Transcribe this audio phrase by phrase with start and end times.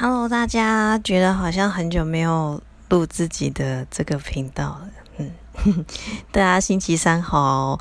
[0.00, 5.84] Hello，大家觉得好像很久没有录自己的这个频道了，嗯，
[6.30, 7.80] 大家星期三好，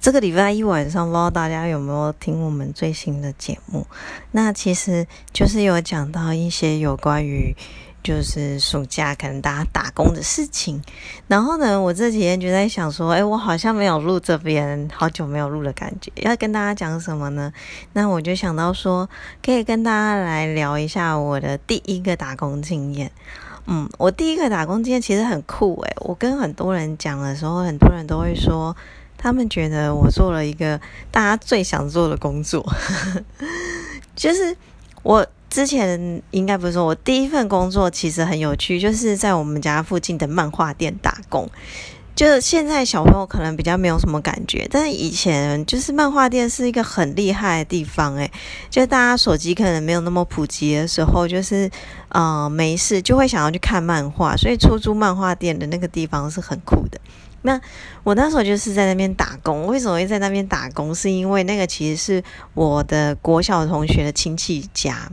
[0.00, 3.86] 这个礼拜一晚上不知道大家有没有听我们最新的节目？
[4.32, 7.54] 那其实就是有讲到一些有关于。
[8.08, 10.82] 就是暑假可能大家打工的事情，
[11.26, 17.52] 然后呢，我这几天就在想说，哎，我好像没有录这边，好久没有录的感觉，要跟大家讲什么呢？
[17.92, 19.06] 那我就想到说，
[19.44, 23.12] 可以跟大家来聊一下我的第一个打工经验。
[23.66, 28.74] 嗯，我第一个打工经验其实很酷诶，我跟很多人讲的时候，很多人都会说，
[29.18, 30.80] 他们觉得我做了一个
[31.10, 32.66] 大家最想做的工作，
[34.16, 34.56] 就是
[35.02, 35.26] 我。
[35.50, 41.48] 之前应该不是说，我第一份工作其实很有趣，就是在我们家附近的漫画店打工。
[42.14, 48.28] 就是现在小朋友可能比较没有什么感觉，但是以前就是漫画店是一个很厉害的地方，诶，
[48.68, 51.70] 就大家手机可能没有那么普及的时候，就是
[52.08, 57.00] 呃没事就会想要去看漫画，所以出租漫画店的那个地方是很酷的。
[57.42, 57.60] 那
[58.02, 60.92] 我那时候就是在那边打工，为什么会在那边打工？
[60.92, 65.08] 是因为那个其实是我的国小同学的亲戚家。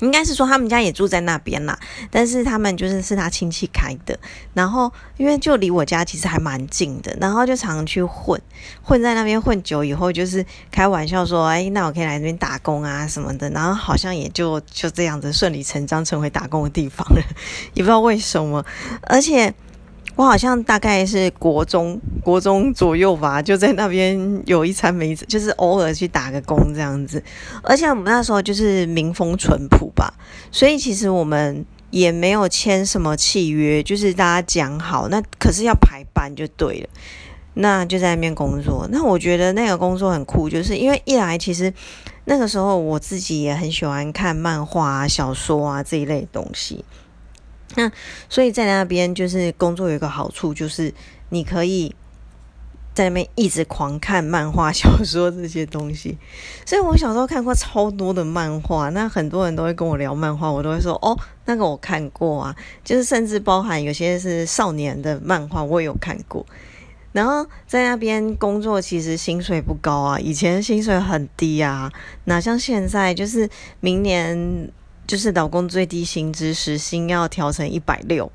[0.00, 1.78] 应该是说他们家也住在那边啦，
[2.10, 4.18] 但是他们就是是他亲戚开的，
[4.54, 8.40] 然后因为就离我家其实还蛮近的，然后就常常去混，
[8.82, 17.22] 混在那边混久以后，就是开玩笑说，哎，那我可以来这边打工啊什么的，然后好像也就就这样子顺理成章成为打工的地方了，
[17.74, 18.64] 也不知道为什么，
[19.02, 19.54] 而且。
[20.18, 27.22] 我好像大概是国中国中左右吧，就在那边有一餐没，就是偶尔去打个工这样子。
[27.62, 30.12] 而且我们那时候就是民风淳朴吧，
[30.50, 36.88] 所以其实我们也没有签什么契约，就是大家讲好，那可是要排班就对了。
[37.54, 38.88] 那就在那边工作。
[38.90, 41.72] 那我觉得那个工作很酷，就是因为一来其实
[42.24, 46.84] 那个时候我自己也很喜欢看漫画啊、小说啊这一类东西。
[47.74, 47.92] 那
[48.28, 50.92] 所以在那边就是工作有一个好处，就是
[51.28, 51.94] 你可以
[52.94, 56.18] 在那边一直狂看漫画、小说这些东西。
[56.64, 62.56] 所以我小时候看过超多的漫画，那很多人都会跟我聊漫画，我都会说哦，那个我看过啊。
[62.82, 66.44] 就是甚至包含有些是少年的漫画，我也有看过。
[67.12, 71.92] 然后在那边工作，其实薪水不高啊，以前薪水很低啊，
[72.24, 73.48] 哪像现在，就是
[73.80, 74.72] 明年。
[75.08, 78.30] 就是老公最低薪资时薪要调成一百六。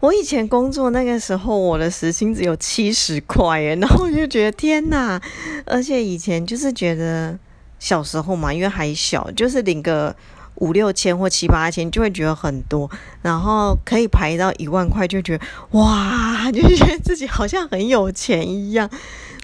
[0.00, 5.20] 我以前工作那个时候，我的时薪只有七十块耶，然后我就觉得天哪！
[5.66, 7.36] 而且以前就是觉得
[7.80, 10.14] 小时候嘛，因为还小，就是领个
[10.56, 12.88] 五六千或七八千就会觉得很多，
[13.22, 18.88] 然后可以排到一万块就觉得哇，就觉得自己好像很有钱一样。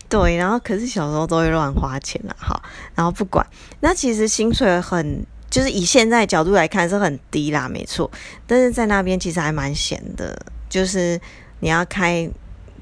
[0.09, 2.63] 对，然后可是小时候都会乱花钱了，哈，
[2.95, 3.45] 然后不管，
[3.81, 5.27] 那其实薪水很。
[5.55, 8.11] 就是以现在角度来看是很低啦，没错。
[8.45, 10.37] 但是在那边其实还蛮闲的，
[10.69, 11.21] 就是
[11.61, 12.29] 你要开，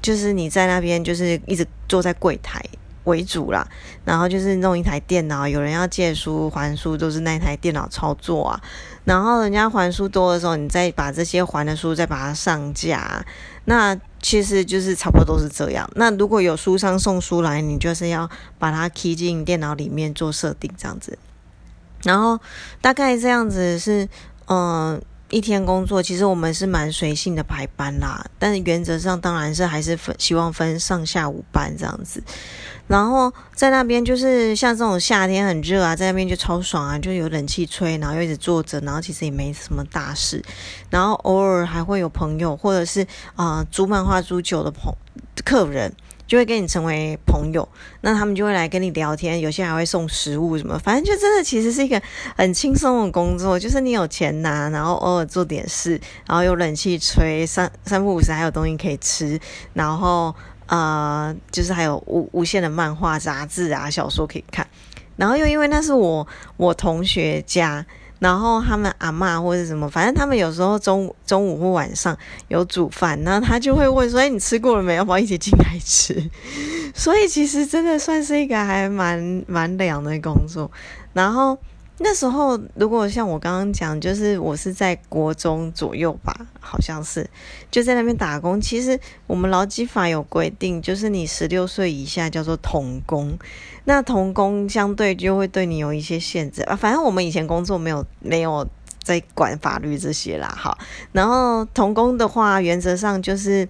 [0.01, 2.59] 就是你在那边就是一直坐在柜台
[3.03, 3.63] 为主啦，
[4.03, 8.59] 然后就是弄一台电脑，有人要借书还书，都是那台电脑操作啊。
[9.05, 13.23] 然后人家还书多的时候，你再把这些还的书再把它上架，
[13.65, 15.87] 那其实就是差不多都是这样。
[15.93, 21.15] 那如果有书商送书来，你就是要把它 key 进电脑里面做设定，这样子。
[22.03, 22.39] 然后
[22.81, 24.07] 大概这样子是，
[24.47, 32.21] 嗯，一天工作，其实我们是蛮随性的排班啦，但是原则上当然是还是分希望分上下午班这样子。
[32.85, 40.43] 然后在那边就是像这种夏天很热啊，在那边就超爽啊，就有冷气吹，然后又一直坐着，然后其实也没什么大事。
[40.89, 44.93] 然后偶尔还会有朋友或者是啊租漫画租酒的朋
[45.45, 45.91] 客人。
[46.25, 47.67] 就会跟你成为朋友，
[48.01, 52.01] 那他们就会来跟你聊天，有些还会送食物什么，反正就真的其实是一个
[52.35, 59.39] 很轻松的工作，就是你有钱拿，然后偶尔做点事，然后有冷气吹，三三不五时还有东西可以吃，
[59.73, 60.33] 然后
[60.67, 64.67] 呃，就是还有无无限的漫画、杂志啊、小说可以看，
[65.17, 67.85] 然后又因为那是我我同学家。
[68.23, 72.17] 然后他们阿妈或者什么，反正他们有时候中午中午或晚上
[72.47, 74.95] 有煮饭，然后他就会问说：“哎，你吃过了没？
[74.95, 76.29] 要不要一起进来吃？”
[76.95, 80.71] 所以其实真的算是一个还蛮蛮凉的工作。
[81.11, 81.57] 然后。
[81.99, 87.29] 那时候，如果像我刚刚讲，就是我是在国中左右吧，好像是
[87.69, 88.59] 就在那边打工。
[88.59, 93.37] 其实我们劳基法有规定，就是你十六岁以下叫做童工，
[93.85, 96.75] 那童工相对就会对你有一些限制啊。
[96.75, 98.67] 反正我们以前工作没有没有
[99.03, 100.75] 在管法律这些啦，哈。
[101.11, 103.67] 然后童工的话，原则上就是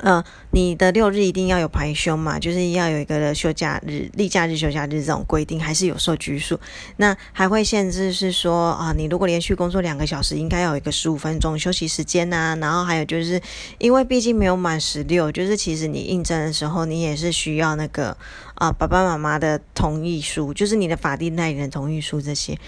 [0.00, 6.60] 呃，你的六日一定要有排休嘛，就是要有一个休假日、例假日、休假日这种规定，还是有受拘束。
[6.98, 12.54] 那还会限制是说啊，你如果连续工作两个小时，应该要有一个十五分钟休息时间呐。
[12.60, 13.40] 然后还有就是，
[13.78, 18.14] 因为毕竟没有满十六，就是其实你应征的时候，你也是需要那个
[18.56, 22.58] 啊爸爸妈妈的同意书，就是你的法定代理人同意书这些。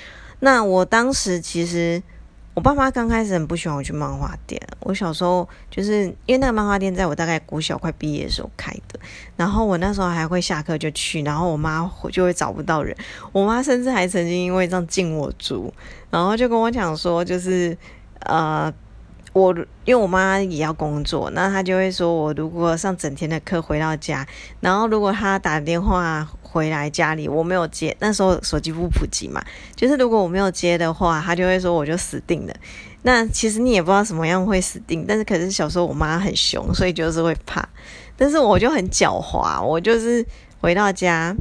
[0.41, 2.03] 那我当时其实。
[2.59, 4.61] 我爸妈刚开始很不喜欢我去漫画店。
[4.81, 8.99] 我小时候就是因为那个漫画店在我大概国小快毕业的时候开的，
[9.37, 12.97] 然后我那时候还会下课就去，然后我妈就会找不到人。
[13.31, 15.73] 我妈甚至还曾经因为这样禁我租，
[16.11, 17.79] 然后就跟我讲说，就是
[18.23, 18.75] 呃。
[19.35, 24.27] 我因为我妈也要工作，那她就会说我如果上整天的课回到家，
[24.59, 26.27] 然后如果她打电话
[26.59, 29.41] 回来家里我没有接，那时候手机不普及嘛，
[29.77, 32.55] 就是如果我没有接的话，他就会说我就死定了。
[33.03, 37.67] 那其实你也不知道什么样会死定，但是可是小时候我妈很凶，所以就是会怕。
[38.17, 40.27] 但是我就很狡猾，我就是
[40.61, 41.33] 回到家，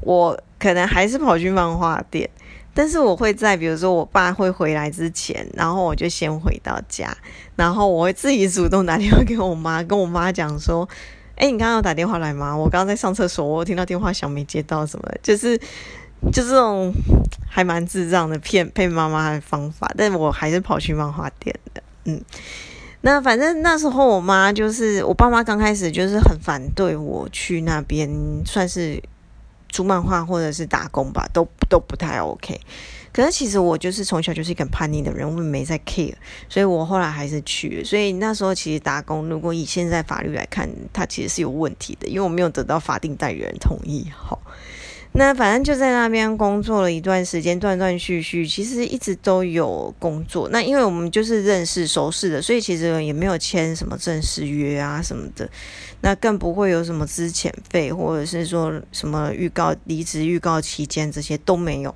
[0.00, 2.28] 我可能还是跑去漫画店。
[2.76, 7.16] 但是我会在，比如说我爸会回来之前，然后我就先回到家，
[7.54, 10.88] 然后我会自己主动打电话给我妈，跟我妈讲说
[11.36, 12.56] ：“哎，你刚刚有打电话来吗？
[12.56, 15.56] 我刚刚在上厕所，我听到电话响没接到什么，就是
[16.32, 16.92] 就这种
[17.48, 22.20] 还蛮智障的骗骗妈妈的方法。”但我还是跑去漫画店的，嗯，
[23.00, 28.10] 那反正那时候我妈就是我爸妈刚开始就是很反对我去那边，
[28.44, 29.02] 算是。
[29.70, 32.60] 租漫画或者是打工吧，都都不太 OK。
[33.14, 36.12] 可是其实我就是从小就是一个叛逆的人，我没在 care，
[36.48, 37.82] 所以我后来还是去。
[37.84, 44.06] 所以那时候其实打工，如果以现在法律来看，它其实是有问题的，因为我没有得到法定代理人同意。
[44.14, 44.42] 好。
[45.16, 50.48] 那反正就在那边工作了一段时间，断断续续，其实一直都有工作。
[50.48, 55.48] 那因为我们就是认识熟识的，所以其实也没有签什么正式约啊什么的。
[56.00, 61.94] 那更不会有什么资遣费，或者是说什么预告离职预告期间这些都没有。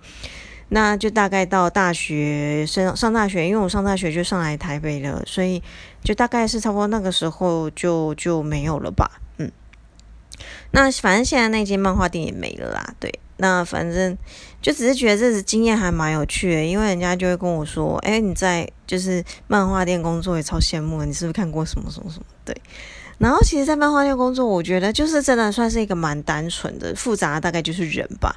[0.71, 5.63] 那就大概到大学上上大学，因为我上大学就上来台北了，所以
[6.03, 9.21] 就大概是差不多那个时候就就没有了吧。
[9.39, 9.51] 嗯
[10.71, 13.13] 那反正现在那间漫画店也没了啦，对。
[13.41, 14.19] 那反正
[14.61, 22.55] 就只是觉得这次经验还蛮有趣的，因为人家就会跟我说：“哎，你在就是漫画店工作也超羡慕，你是不是看过什么什么什么？”对。
[23.19, 28.35] 然后其实，在漫画店工作，我觉得就是真的算是一个蛮单纯的，复杂大概就是人吧。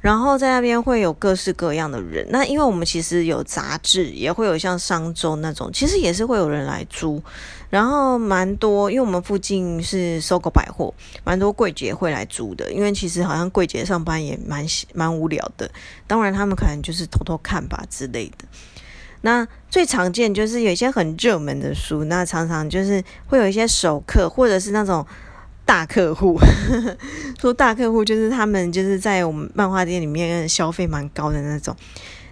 [0.00, 2.26] 然后在那边会有各式各样的人。
[2.30, 7.22] 那因为我们其实有杂志，也会有像商周那种，其实也是会有人来租。
[7.70, 10.92] 然后蛮多，因为我们附近是搜狗百货，
[11.24, 12.72] 蛮多柜姐会来租的。
[12.72, 15.70] 因为其实好像柜姐上班也蛮蛮无聊的，
[16.06, 18.44] 当然他们可能就是偷偷看吧之类的。
[19.24, 25.06] 那最常见就是有一些很热门的书，那常常就是会有一些熟客，或者是那种
[25.64, 26.36] 大客户。
[27.40, 31.74] 说大客户就是他们就是在我们漫画店里面消费蛮高的那种，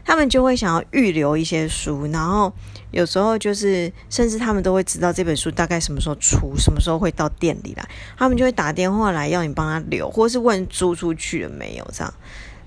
[0.05, 2.53] 他们就会想要预留一些书，然后
[2.91, 7.89] 有时候就是甚至他们都会知道这本书大概什么时候出，什么时候会到店里来，
[8.19, 12.13] 他们就会打电话来要你帮他留，或是问租出去了没有这样。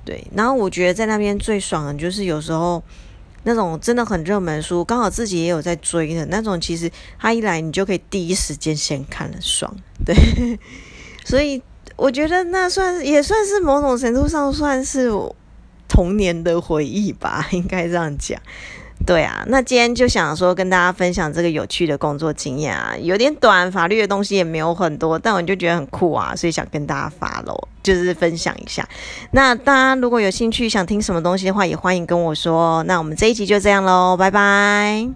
[0.05, 2.81] 对，然后我觉得在那边最爽的就是有时候。
[3.43, 9.75] 那种真的很热门书，刚好自己也有在追的那种，其实他一来你就可以第一时间先看了，爽。
[10.05, 10.15] 对，
[11.25, 11.61] 所以
[11.95, 15.09] 我觉得那算也算是某种程度上算是
[15.87, 18.41] 童年的回忆吧，应该这样讲。
[19.05, 28.87] 对啊，那今天就想说跟大家分享这个有趣的工作经验啊，有点短，法律的东西也没有很多，但我就觉得很酷啊，所以想跟大家发喽，就是分享一下。
[29.31, 32.81] 那大家如果有兴趣想听什么东西的话，也欢迎跟我说。
[32.83, 35.09] 那我们这一集就这样喽，拜拜。